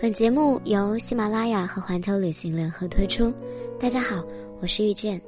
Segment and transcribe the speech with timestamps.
[0.00, 3.30] 本节目由喜马拉雅和环球旅行联合推出。
[3.78, 4.24] 大家好，
[4.58, 5.20] 我是遇见，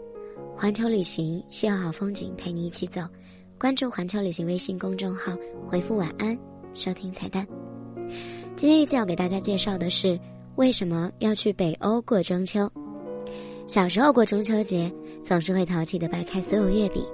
[0.57, 3.03] 环球旅行，邂逅好风景，陪你一起走。
[3.59, 5.37] 关注环球旅行微信公众号，
[5.69, 6.35] 回复晚安，
[6.73, 7.47] 收听彩蛋。
[8.57, 10.19] 今天遇见要给大家介绍的是
[10.57, 12.67] 为什么要去北欧过中秋。
[13.67, 14.91] 小时候过中秋节，
[15.23, 17.05] 总是会淘气的掰开所有月饼，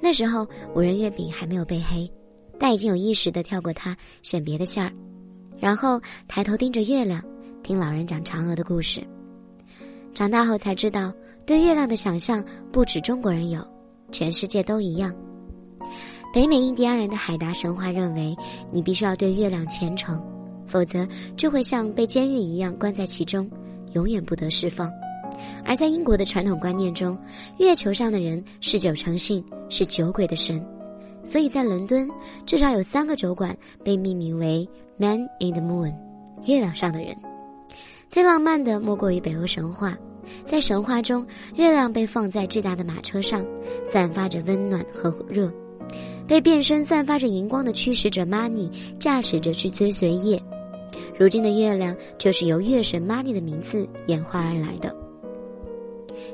[0.00, 2.10] 那时候五仁月饼还没有被黑，
[2.58, 4.90] 但已经有意识的跳过它，选别的馅儿。
[5.58, 7.22] 然后抬头盯着月亮，
[7.62, 9.02] 听老人讲嫦娥的故事。
[10.14, 11.12] 长大后才知道，
[11.44, 13.66] 对月亮的想象不止中国人有，
[14.10, 15.14] 全世界都一样。
[16.32, 18.36] 北美印第安人的海达神话认为，
[18.70, 20.22] 你必须要对月亮虔诚，
[20.66, 21.06] 否则
[21.36, 23.50] 就会像被监狱一样关在其中，
[23.92, 24.90] 永远不得释放。
[25.64, 27.18] 而在英国的传统观念中，
[27.58, 30.64] 月球上的人嗜酒成性，是酒鬼的神，
[31.26, 32.08] 所以在伦敦
[32.46, 33.54] 至少有三个酒馆
[33.84, 34.66] 被命名为。
[34.98, 35.94] Man in the Moon，
[36.46, 37.14] 月亮上的人，
[38.08, 39.94] 最浪漫的莫过于北欧神话。
[40.42, 43.44] 在神话中，月亮被放在巨大的马车上，
[43.84, 45.52] 散发着温暖和热。
[46.26, 50.42] 被变身散发着荧光的驱使者 Mani 驾驶着去追随夜。
[51.18, 54.96] 如今的月亮就是由月神 Mani 的名字演化而来的。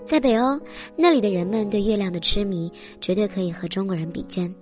[0.04, 0.60] 在北欧，
[0.94, 4.54] 那里的人们对月亮的痴迷绝对可以和中国人比肩。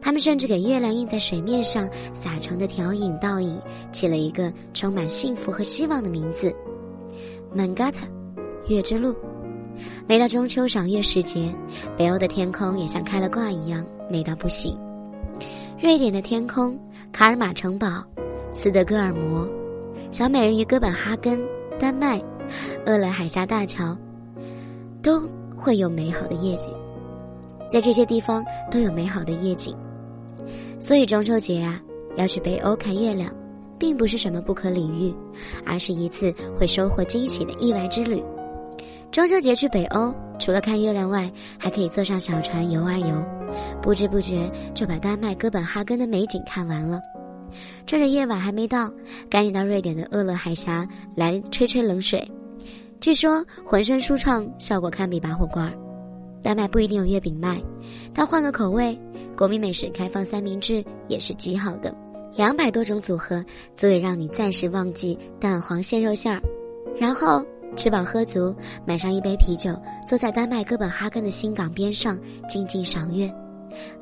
[0.00, 3.60] 他们甚至给月亮印在水面上撒成的条影倒影
[3.92, 6.54] 起了一个充满幸福和希望的名字
[7.52, 8.08] m a n g a t a
[8.68, 9.14] 月之路。
[10.06, 11.54] 每到中秋赏月时节，
[11.96, 14.76] 北欧的天空也像开了挂一样美到不行。
[15.80, 16.78] 瑞典的天空、
[17.10, 18.04] 卡尔马城堡、
[18.52, 19.48] 斯德哥尔摩、
[20.10, 21.40] 小美人鱼哥本哈根、
[21.78, 22.22] 丹麦、
[22.86, 23.96] 厄勒海峡大桥，
[25.02, 25.22] 都
[25.56, 26.70] 会有美好的夜景。
[27.70, 29.74] 在这些地方都有美好的夜景，
[30.80, 31.80] 所以中秋节啊，
[32.16, 33.32] 要去北欧看月亮，
[33.78, 35.14] 并不是什么不可理喻，
[35.64, 38.20] 而是一次会收获惊喜的意外之旅。
[39.12, 43.14] 中秋节去北欧，除了看月亮外，还可以坐上小船游啊游，
[43.80, 47.00] 不知不觉就把丹麦哥本哈根的美景看完了。
[47.86, 48.92] 趁着夜晚还没到，
[49.28, 50.86] 赶紧到瑞典的厄勒海峡
[51.16, 52.28] 来吹吹冷水，
[53.00, 55.72] 据说浑身舒畅，效果堪比拔火罐。
[56.42, 57.62] 丹麦不一定有月饼卖，
[58.14, 58.98] 但换个口味，
[59.36, 61.94] 国民美食开放三明治也是极好的。
[62.36, 66.40] 两百多种组合足以让你暂时忘记蛋黄鲜肉馅儿，
[66.98, 67.44] 然后
[67.76, 68.54] 吃饱喝足，
[68.86, 69.74] 买上一杯啤酒，
[70.06, 72.18] 坐在丹麦哥本哈根的新港边上
[72.48, 73.32] 静静赏月。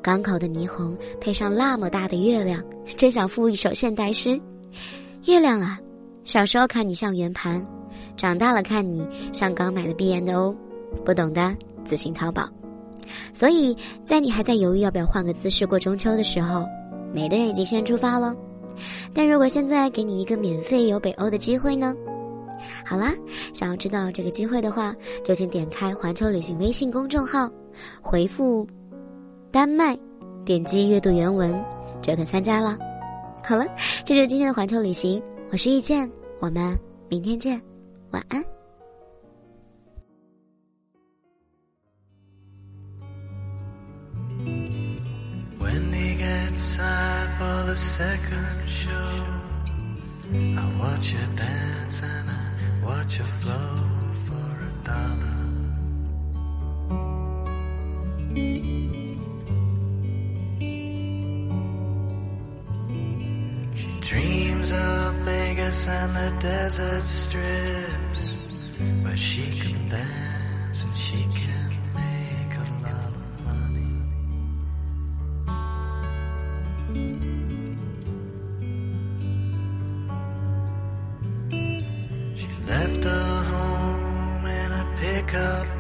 [0.03, 2.63] 港口的霓虹配上那么大的月亮，
[2.97, 4.41] 真想赋一首现代诗：
[5.25, 5.79] 月亮啊，
[6.25, 7.67] 小时候看你像圆盘，
[8.17, 10.55] 长大了看你像刚买的 B N O，
[11.05, 11.57] 不懂的。
[11.89, 12.47] 自行淘宝，
[13.33, 16.67] 所以在你还在犹豫要不要换个姿势过中秋的时候，
[17.15, 18.37] 美的人已经先出发了。
[19.15, 21.97] 但如果现在给你一个免费游北欧的机会呢？
[22.85, 23.15] 好啦，
[23.55, 24.95] 想要知道这个机会的话，
[25.25, 27.51] 就请点开环球旅行微信公众号，
[28.03, 28.69] 回复
[29.51, 29.99] “丹麦”，
[30.45, 31.59] 点击阅读原文
[32.03, 32.77] 就可参加了。
[33.43, 33.65] 好了，
[34.05, 36.11] 这就是今天的环球旅行，我是遇见，
[36.41, 36.79] 我们
[37.09, 37.61] 明天见，
[38.11, 38.58] 晚安。
[47.69, 49.25] The second show.
[50.33, 52.51] I watch you dance and I
[52.83, 53.85] watch you flow
[54.27, 55.39] for a dollar.
[63.77, 68.23] She dreams of Vegas and the desert strips,
[69.03, 71.58] where she can dance and she can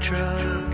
[0.00, 0.72] truck.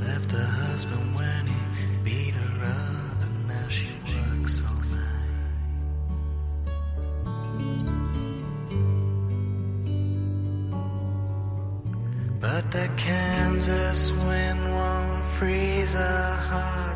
[0.00, 1.56] Left her husband when he
[2.04, 5.34] beat her up, and now she works all night.
[12.40, 16.93] But the Kansas wind won't freeze her heart,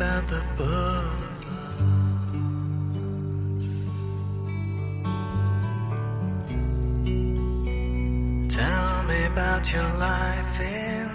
[0.00, 1.20] about the boulevard.
[8.50, 11.10] Tell me about your life in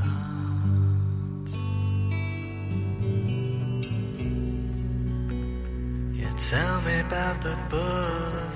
[0.00, 1.48] art.
[6.20, 8.49] Yeah, Tell me about the boulevard.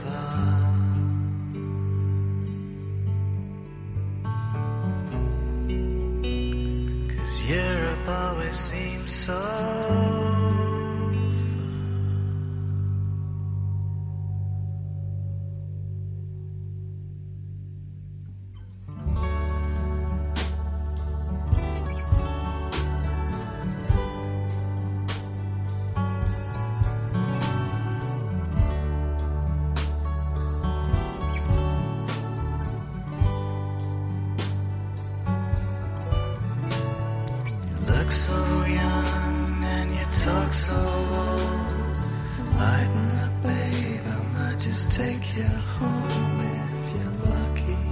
[8.55, 9.94] Seems so.
[38.75, 41.65] Young and you talk so old.
[42.59, 44.07] Lighten up, babe.
[44.07, 45.49] I might just take you
[45.79, 47.83] home if you're lucky.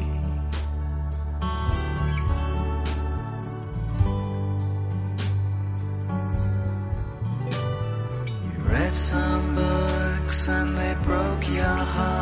[8.44, 12.21] You read some books and they broke your heart,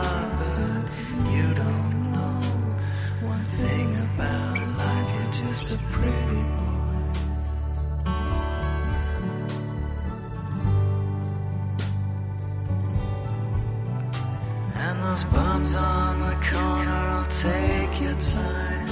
[15.25, 18.89] Bums on the corner I'll take your time.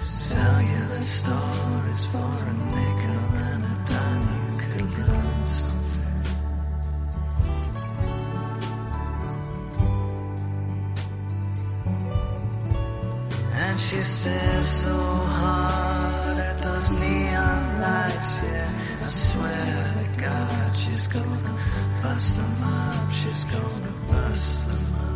[0.00, 4.50] Sell you the stories for a nickel and a dime.
[4.50, 6.24] You could learn something.
[13.54, 18.72] And she stares so hard at those neon lights, yeah.
[19.02, 25.09] I swear to God, she's gonna bust them up, she's gonna bust them up.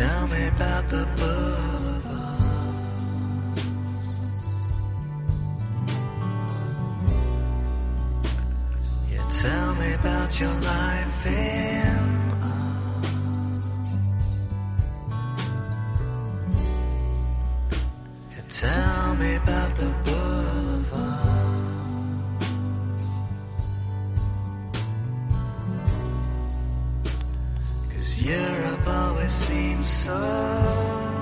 [0.00, 2.40] Tell me about the boulevard.
[9.10, 11.98] Yeah, tell me about your life in
[12.50, 13.04] art.
[18.32, 21.28] Yeah, tell me about the boulevard.
[27.92, 31.19] Cause Europe always seems so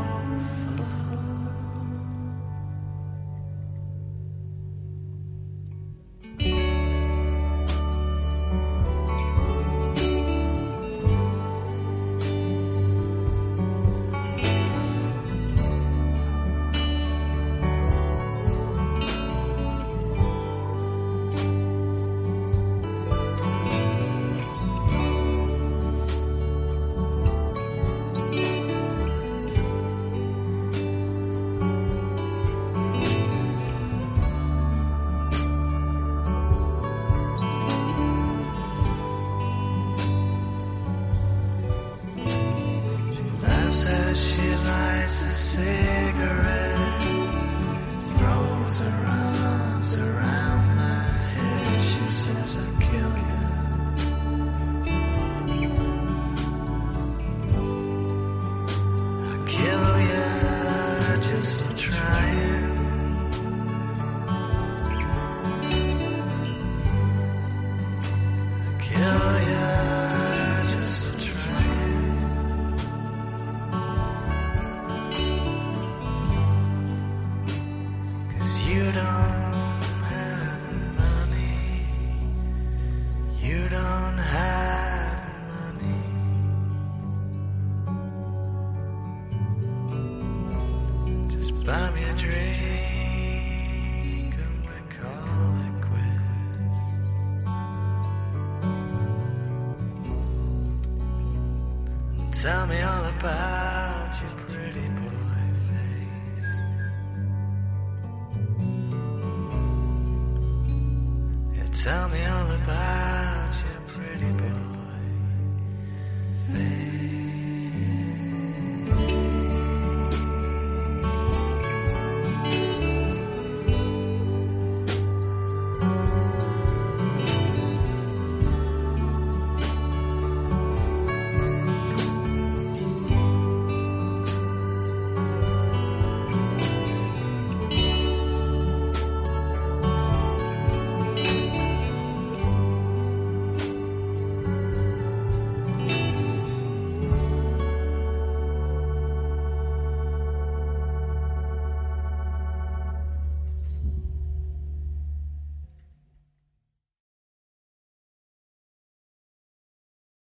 [45.58, 46.57] cigarette.
[83.70, 86.02] Don't have money.
[91.28, 92.38] Just buy me a drink
[94.46, 96.78] and we call it quits.
[102.42, 106.52] Tell me all about your pretty boy face.
[111.54, 112.97] Yeah, tell me all about